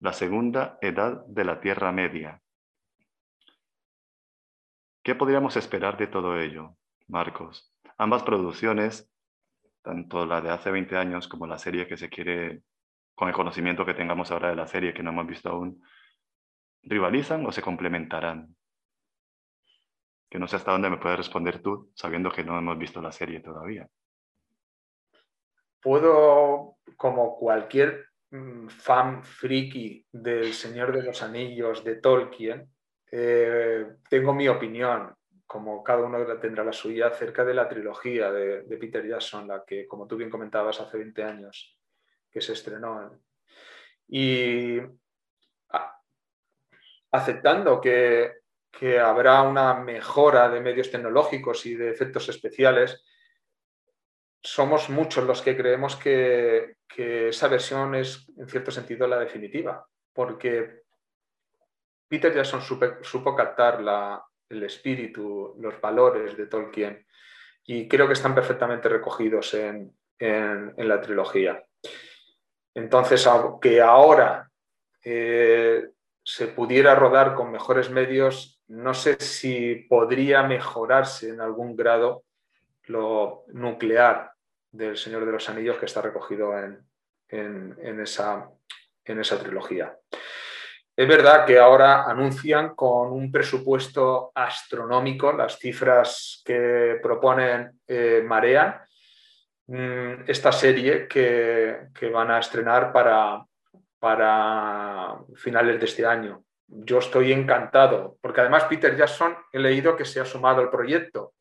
[0.00, 2.42] La Segunda Edad de la Tierra Media.
[5.02, 6.76] ¿Qué podríamos esperar de todo ello,
[7.06, 7.72] Marcos?
[7.96, 9.10] Ambas producciones
[9.84, 12.62] tanto la de hace 20 años como la serie que se quiere,
[13.14, 15.80] con el conocimiento que tengamos ahora de la serie que no hemos visto aún,
[16.82, 18.56] rivalizan o se complementarán?
[20.34, 23.12] Que no sé hasta dónde me puedes responder tú, sabiendo que no hemos visto la
[23.12, 23.88] serie todavía.
[25.80, 32.68] Puedo, como cualquier mm, fan friki del Señor de los Anillos de Tolkien,
[33.12, 35.14] eh, tengo mi opinión
[35.46, 39.86] como cada uno tendrá la suya, acerca de la trilogía de, Peter Jackson, la que,
[39.86, 41.78] como tú bien comentabas, hace 20 años
[42.28, 43.20] que se estrenó.
[44.08, 44.80] Y
[47.12, 48.43] aceptando que,
[49.00, 53.02] habrá una mejora de medios tecnológicos y de efectos especiales,
[54.42, 60.82] somos muchos los que creemos que, esa versión es, en cierto sentido, la definitiva, porque
[62.08, 67.06] Peter Jackson supo captar la, el espíritu, los valores de Tolkien
[67.64, 71.62] y creo que están perfectamente recogidos en, la trilogía.
[72.74, 73.28] Entonces,
[73.60, 74.50] que ahora
[75.02, 75.88] eh,
[76.22, 82.24] se pudiera rodar con mejores medios, no sé si podría mejorarse en algún grado
[82.84, 84.32] lo nuclear
[84.70, 88.48] del Señor de los Anillos que está recogido en esa,
[89.04, 89.96] en esa trilogía.
[90.96, 98.80] Es verdad que ahora anuncian con un presupuesto astronómico, las cifras que proponen eh, marean,
[99.66, 103.44] mm, esta serie que, van a estrenar para,
[103.98, 106.44] para finales de este año.
[106.66, 111.34] Yo estoy encantado, porque además Peter Jackson he leído que se ha sumado al proyecto.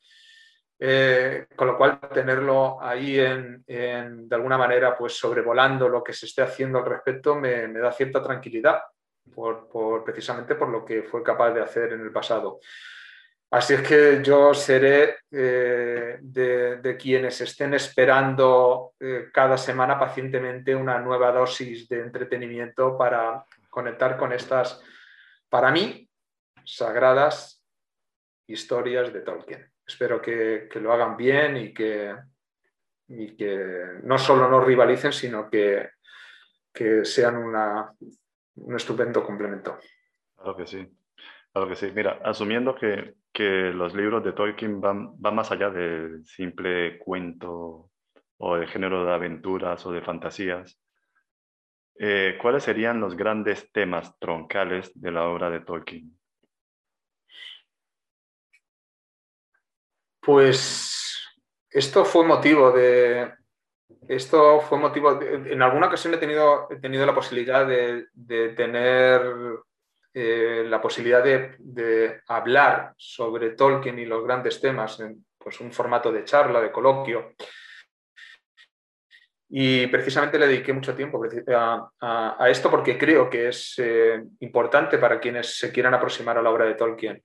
[0.86, 6.26] Eh, con lo cual tenerlo ahí en, de alguna manera pues sobrevolando lo que se
[6.26, 8.82] esté haciendo al respecto me da cierta tranquilidad
[9.34, 12.60] por, precisamente por lo que fue capaz de hacer en el pasado.
[13.52, 20.98] Así es que yo seré eh, de, quienes estén esperando eh, cada semana pacientemente una
[21.00, 24.82] nueva dosis de entretenimiento para conectar con estas,
[25.54, 26.10] para mí,
[26.66, 27.64] sagradas
[28.48, 29.72] historias de Tolkien.
[29.86, 32.16] Espero que, lo hagan bien y que,
[33.10, 35.92] y que no solo no rivalicen, sino que,
[36.74, 37.94] que sean una,
[38.56, 39.78] un estupendo complemento.
[40.36, 40.92] Claro que sí,
[41.52, 41.92] claro que sí.
[41.94, 43.14] Mira, asumiendo que,
[43.76, 47.92] los libros de Tolkien van, más allá del simple cuento
[48.38, 50.82] o del género de aventuras o de fantasías,
[51.96, 56.18] eh, ¿cuáles serían los grandes temas troncales de la obra de Tolkien?
[60.20, 61.34] Pues
[61.70, 63.34] esto fue motivo de,
[64.08, 68.08] esto fue motivo, en alguna ocasión he tenido, he tenido la posibilidad de,
[68.56, 69.22] tener
[70.14, 76.12] eh, la posibilidad de, hablar sobre Tolkien y los grandes temas en pues, un formato
[76.12, 77.34] de charla, de coloquio.
[79.56, 81.24] Y precisamente le dediqué mucho tiempo
[82.02, 86.50] a, esto porque creo que es eh, importante para quienes se quieran aproximar a la
[86.50, 87.24] obra de Tolkien.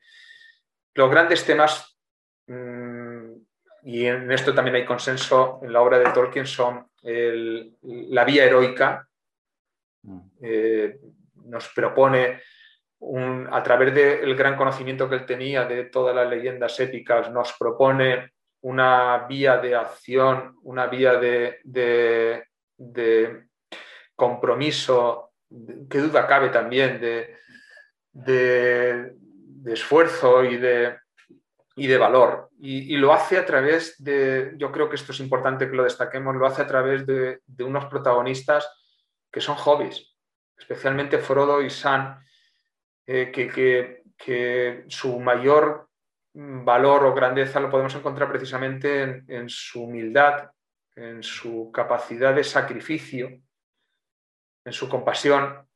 [0.93, 1.99] Los grandes temas,
[2.47, 3.33] mm,
[3.85, 9.09] y en esto también hay consenso en la obra de Tolkien, son la vía heroica.
[10.03, 10.21] Mm.
[10.43, 11.01] Eh,
[11.47, 12.43] nos propone
[13.51, 18.33] a través del gran conocimiento que él tenía de todas las leyendas épicas, nos propone
[18.61, 22.45] una vía de acción, una vía de,
[24.15, 25.33] compromiso,
[25.89, 27.01] que duda cabe también,
[28.13, 29.15] de,
[29.67, 30.97] esfuerzo y de,
[31.77, 32.49] y de valor.
[32.61, 36.35] Y, lo hace a través de, yo creo que esto es importante que lo destaquemos,
[36.35, 38.69] lo hace a través de, unos protagonistas
[39.31, 40.17] que son hobbies,
[40.59, 42.21] especialmente Frodo y Sam,
[43.07, 45.88] eh, que, que, su mayor
[46.41, 50.51] valor o grandeza lo podemos encontrar precisamente en, su humildad,
[50.95, 53.41] en su capacidad de sacrificio,
[54.65, 55.67] en su compasión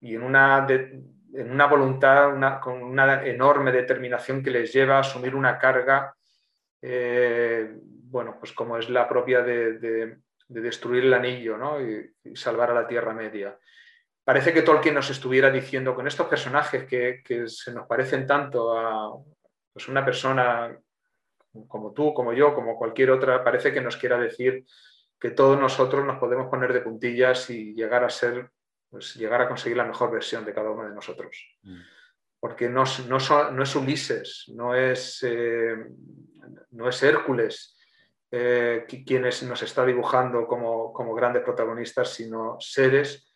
[0.00, 5.34] y en una, en una voluntad con una enorme determinación que les lleva a asumir
[5.34, 6.14] una carga,
[6.80, 12.86] eh, bueno, pues como es la propia de, destruir el anillo y salvar a la
[12.86, 13.58] Tierra Media.
[14.24, 19.10] Parece que Tolkien nos estuviera diciendo con estos personajes que, se nos parecen tanto a
[19.72, 20.78] pues, una persona
[21.68, 24.64] como tú, como yo, como cualquier otra, parece que nos quiera decir
[25.20, 28.50] que todos nosotros nos podemos poner de puntillas y llegar a ser,
[28.90, 31.36] pues, llegar a conseguir la mejor versión de cada uno de nosotros.
[31.62, 31.80] Mm.
[32.40, 35.76] Porque no, no, es Ulises, no es, eh,
[36.70, 37.78] no es Hércules,
[38.32, 43.32] eh, quienes nos está dibujando como, como grandes protagonistas, sino seres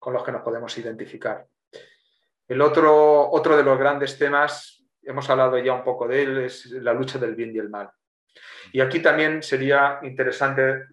[0.00, 1.46] con los que nos podemos identificar.
[2.48, 6.66] El otro, otro de los grandes temas, hemos hablado ya un poco de él, es
[6.66, 7.90] la lucha del bien y el mal.
[8.72, 10.84] Y aquí también sería interesante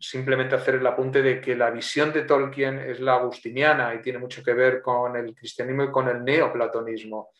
[0.00, 4.18] simplemente hacer el apunte de que la visión de Tolkien es la agustiniana y tiene
[4.18, 7.30] mucho que ver con el cristianismo y con el neoplatonismo,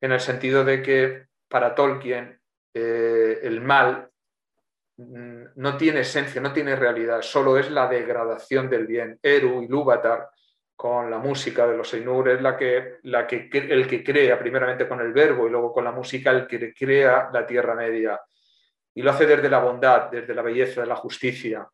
[0.00, 2.40] en el sentido de que para Tolkien
[2.72, 4.10] eh, el mal
[4.96, 9.18] Mm, no tiene esencia, no tiene realidad, solo es la degradación del bien.
[9.22, 10.30] Eru y Lúvatar,
[10.76, 14.88] con la música de los Ainur, es la que, la que, el que crea, primeramente
[14.88, 18.20] con el verbo y luego con la música, el que crea la Tierra Media.
[18.94, 21.68] Y lo hace desde la bondad, desde la belleza, de la justicia.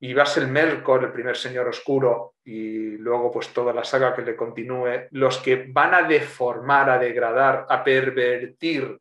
[0.00, 4.14] Y va a ser Melkor, el primer señor oscuro, y luego pues toda la saga
[4.14, 8.98] que le continúe, los que van a deformar, a degradar, a pervertir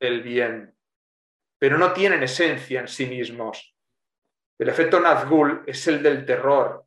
[0.00, 0.74] el bien,
[1.58, 3.74] pero no tienen esencia en sí mismos.
[4.58, 6.85] El efecto Nazgul es el del terror,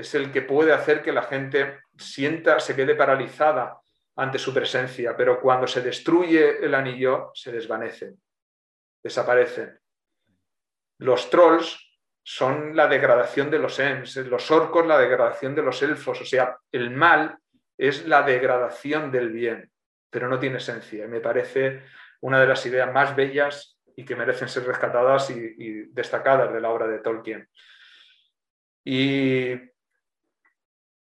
[0.00, 3.80] es el que puede hacer que la gente sienta, se quede paralizada
[4.16, 8.20] ante su presencia, pero cuando se destruye el anillo, se desvanecen,
[9.02, 9.78] desaparecen.
[10.98, 11.78] Los trolls
[12.22, 16.58] son la degradación de los Ents, los orcos la degradación de los elfos, o sea,
[16.70, 17.38] el mal
[17.78, 19.70] es la degradación del bien,
[20.10, 21.06] pero no tiene esencia.
[21.06, 21.82] Y me parece
[22.20, 26.68] una de las ideas más bellas y que merecen ser rescatadas y, destacadas de la
[26.68, 27.48] obra de Tolkien.
[28.84, 29.69] Y,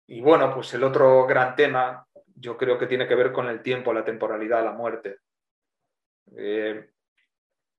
[0.08, 3.93] bueno, pues el otro gran tema yo creo que tiene que ver con el tiempo,
[3.93, 5.20] la temporalidad, la muerte.
[6.36, 6.89] Eh,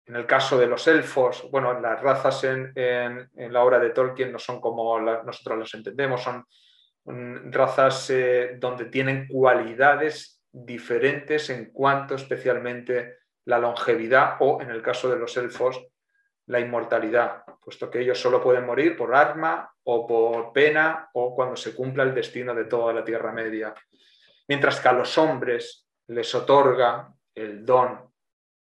[0.07, 2.73] en el caso de los elfos, bueno, las razas en,
[3.35, 6.45] la obra de Tolkien no son como nosotros las entendemos, son
[7.51, 15.11] razas eh, donde tienen cualidades diferentes en cuanto especialmente la longevidad o, en el caso
[15.11, 15.87] de los elfos,
[16.47, 21.57] la inmortalidad, puesto que ellos solo pueden morir por arma o por pena o cuando
[21.57, 23.75] se cumpla el destino de toda la Tierra Media.
[24.49, 28.13] Mientras que a los hombres les otorga el don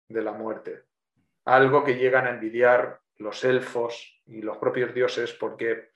[0.09, 0.85] de la muerte,
[1.45, 5.91] algo que llegan a envidiar los elfos y los propios dioses porque,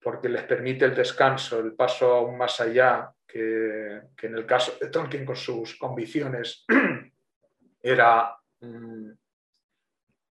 [0.00, 4.76] porque les permite el descanso, el paso aún más allá que, que en el caso
[4.80, 6.64] de Tolkien con sus convicciones
[7.82, 9.18] era un,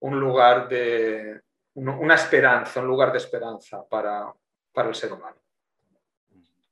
[0.00, 1.40] lugar de,
[1.78, 4.32] una esperanza, un lugar de esperanza para,
[4.74, 5.36] el ser humano.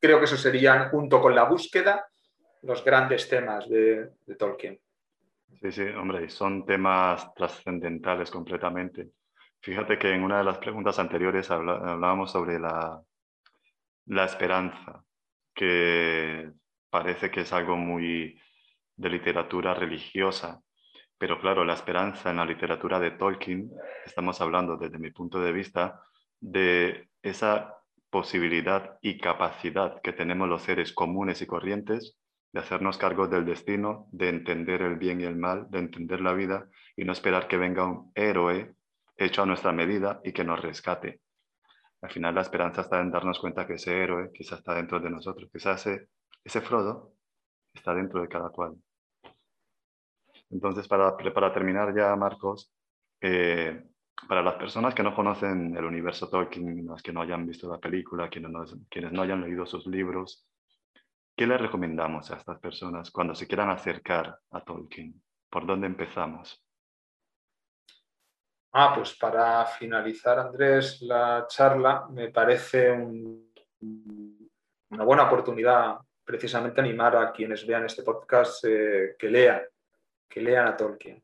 [0.01, 2.07] Creo que eso serían, junto con la búsqueda,
[2.63, 4.79] los grandes temas de, Tolkien.
[5.61, 9.11] Sí, sí, hombre, son temas trascendentales completamente.
[9.61, 13.01] Fíjate que en una de las preguntas anteriores hablábamos sobre la,
[14.07, 15.03] la esperanza,
[15.55, 16.53] que
[16.91, 18.41] parece que es algo muy
[18.97, 20.63] de literatura religiosa,
[21.19, 23.71] pero claro, la esperanza en la literatura de Tolkien,
[24.05, 26.03] estamos hablando desde mi punto de vista
[26.41, 27.75] de esa
[28.11, 32.17] posibilidad y capacidad que tenemos los seres comunes y corrientes
[32.53, 36.33] de hacernos cargo del destino, de entender el bien y el mal, de entender la
[36.33, 38.75] vida y no esperar que venga un héroe
[39.17, 41.21] hecho a nuestra medida y que nos rescate.
[42.03, 45.11] Al final la esperanza está en darnos cuenta que ese héroe quizás está dentro de
[45.11, 46.09] nosotros, quizás ese,
[46.45, 47.14] ese Frodo
[47.75, 48.77] está dentro de cada cual.
[50.51, 52.72] Entonces, para, para terminar ya, Marcos,
[53.20, 53.84] eh,
[54.28, 57.78] para las personas que no conocen el universo Tolkien, las que no hayan visto la
[57.78, 58.64] película, quienes no,
[59.12, 60.47] no hayan leído sus libros,
[61.36, 65.22] ¿qué les recomendamos a estas personas cuando se quieran acercar a Tolkien?
[65.51, 66.62] ¿Por dónde empezamos?
[68.72, 77.32] Ah, pues para finalizar, Andrés, la charla, me parece una buena oportunidad precisamente animar a
[77.32, 79.62] quienes vean este podcast eh, que lean,
[80.29, 81.22] que lean a Tolkien.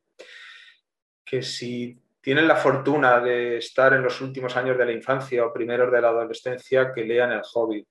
[1.24, 5.52] Que si tienen la fortuna de estar en los últimos años de la infancia o
[5.52, 7.86] primeros de la adolescencia, que lean El Hobbit.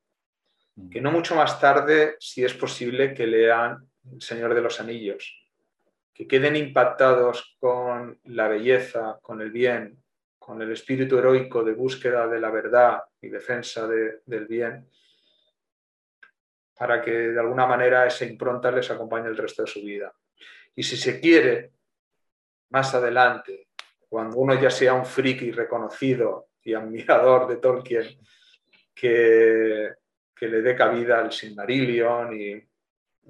[0.75, 0.89] Mm.
[0.89, 3.77] Que no mucho más tarde, si es posible, que lean
[4.11, 5.37] El Señor de los Anillos.
[6.13, 10.01] Que queden impactados con la belleza, con el bien,
[10.39, 14.89] con el espíritu heroico de búsqueda de la verdad y defensa del bien,
[16.75, 20.11] para que de alguna manera esa impronta les acompañe el resto de su vida.
[20.75, 21.71] Y si se quiere,
[22.69, 23.67] más adelante,
[24.07, 28.19] cuando uno ya sea un friki reconocido y admirador de Tolkien,
[28.93, 29.89] que,
[30.35, 32.51] que le dé cabida al Silmarillion y,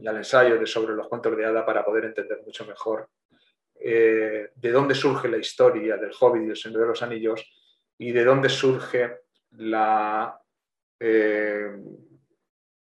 [0.02, 3.10] y, al ensayo de sobre los cuentos de hada para poder entender mucho mejor
[3.84, 7.44] eh, de dónde surge la historia del Hobbit y el Señor de los Anillos
[7.98, 9.22] y de dónde surge
[9.54, 10.40] la,
[11.00, 11.72] eh,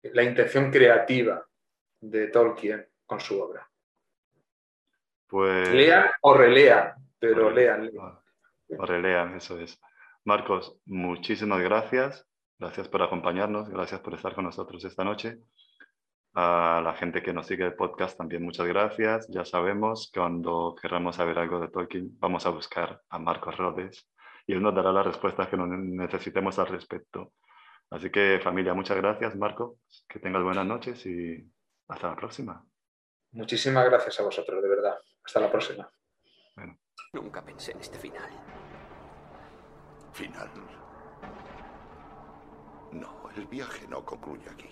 [0.03, 1.46] la intención creativa
[2.01, 3.70] de Tolkien con su obra.
[5.31, 5.68] Pues...
[5.72, 7.91] Lean o relean, pero lean.
[8.78, 9.81] O relean, eso es.
[10.24, 12.26] Marcos, muchísimas gracias.
[12.59, 15.39] Gracias por acompañarnos, gracias por estar con nosotros esta noche.
[16.35, 19.26] A la gente que nos sigue el podcast también muchas gracias.
[19.28, 24.07] Ya sabemos que cuando queramos saber algo de Tolkien, vamos a buscar a Marcos Rodes
[24.47, 27.33] y él nos dará las respuestas que necesitemos al respecto.
[27.91, 29.78] Así que familia, muchas gracias Marco,
[30.09, 31.45] que tengas buenas noches y
[31.89, 32.64] hasta la próxima.
[33.33, 34.99] Muchísimas gracias a vosotros, de verdad.
[35.31, 35.89] Hasta la próxima.
[37.12, 38.28] Nunca pensé en este final.
[40.12, 40.51] ¿Final?
[42.91, 44.68] No, el viaje no concluye aquí.